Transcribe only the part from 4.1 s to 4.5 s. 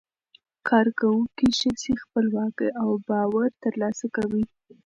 کوي.